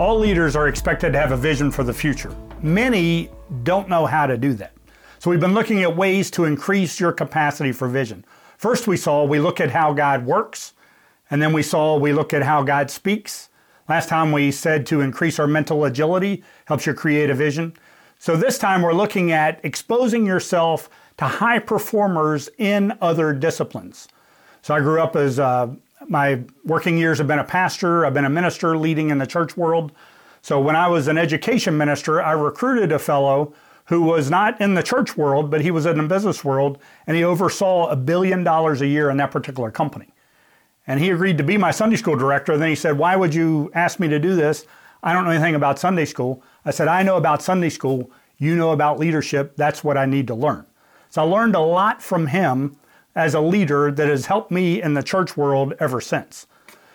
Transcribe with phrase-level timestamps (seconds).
[0.00, 2.34] All leaders are expected to have a vision for the future.
[2.62, 3.28] Many
[3.64, 4.72] don't know how to do that.
[5.18, 8.24] So we've been looking at ways to increase your capacity for vision.
[8.56, 10.72] First, we saw we look at how God works,
[11.30, 13.50] and then we saw we look at how God speaks.
[13.90, 17.74] Last time we said to increase our mental agility helps you create a vision.
[18.18, 24.08] So this time we're looking at exposing yourself to high performers in other disciplines.
[24.62, 25.74] So I grew up as uh,
[26.08, 29.56] my working years have been a pastor, I've been a minister leading in the church
[29.56, 29.92] world.
[30.42, 33.52] So when I was an education minister, I recruited a fellow
[33.86, 37.16] who was not in the church world, but he was in the business world, and
[37.16, 40.14] he oversaw a billion dollars a year in that particular company.
[40.86, 42.56] And he agreed to be my Sunday school director.
[42.56, 44.64] Then he said, Why would you ask me to do this?
[45.02, 46.42] I don't know anything about Sunday school.
[46.64, 48.10] I said, I know about Sunday school.
[48.38, 49.56] You know about leadership.
[49.56, 50.66] That's what I need to learn.
[51.10, 52.76] So I learned a lot from him
[53.14, 56.46] as a leader that has helped me in the church world ever since.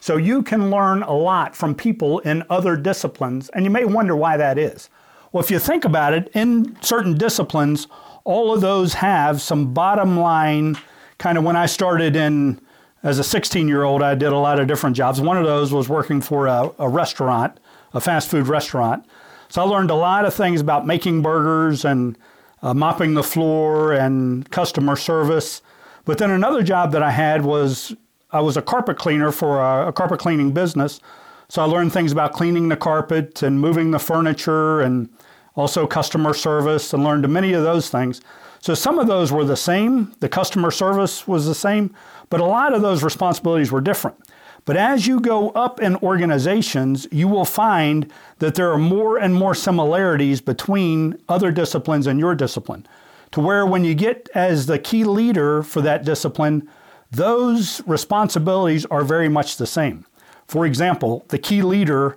[0.00, 4.14] So you can learn a lot from people in other disciplines, and you may wonder
[4.14, 4.88] why that is.
[5.32, 7.88] Well, if you think about it, in certain disciplines,
[8.24, 10.76] all of those have some bottom line
[11.18, 12.60] kind of when I started in
[13.02, 15.20] as a 16 year old, I did a lot of different jobs.
[15.20, 17.58] One of those was working for a, a restaurant,
[17.92, 19.06] a fast food restaurant.
[19.48, 22.18] So I learned a lot of things about making burgers and
[22.62, 25.62] uh, mopping the floor and customer service.
[26.06, 27.94] But then another job that I had was
[28.30, 31.00] I was a carpet cleaner for a, a carpet cleaning business.
[31.48, 35.10] So I learned things about cleaning the carpet and moving the furniture and
[35.54, 38.20] also customer service and learned many of those things.
[38.60, 40.12] So some of those were the same.
[40.20, 41.94] The customer service was the same,
[42.30, 44.16] but a lot of those responsibilities were different.
[44.64, 49.34] But as you go up in organizations, you will find that there are more and
[49.34, 52.86] more similarities between other disciplines and your discipline.
[53.36, 56.70] To where when you get as the key leader for that discipline,
[57.10, 60.06] those responsibilities are very much the same.
[60.46, 62.16] For example, the key leader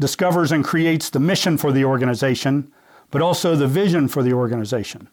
[0.00, 2.72] discovers and creates the mission for the organization,
[3.12, 5.06] but also the vision for the organization.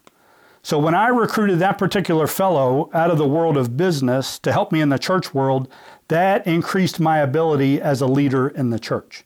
[0.63, 4.71] So when I recruited that particular fellow out of the world of business to help
[4.71, 5.67] me in the church world,
[6.07, 9.25] that increased my ability as a leader in the church.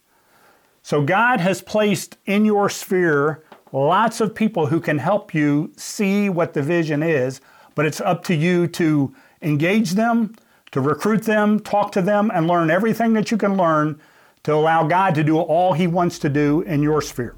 [0.84, 6.30] So God has placed in your sphere lots of people who can help you see
[6.30, 7.42] what the vision is,
[7.76, 10.36] but it's up to you to engage them,
[10.72, 14.00] to recruit them, talk to them, and learn everything that you can learn
[14.44, 17.36] to allow God to do all He wants to do in your sphere.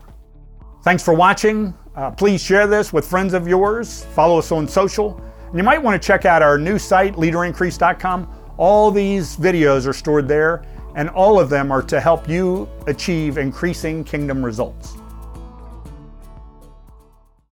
[0.83, 1.73] Thanks for watching.
[1.95, 4.05] Uh, please share this with friends of yours.
[4.15, 5.21] Follow us on social.
[5.47, 8.53] And you might want to check out our new site, leaderincrease.com.
[8.57, 10.63] All these videos are stored there,
[10.95, 15.00] and all of them are to help you achieve increasing kingdom results.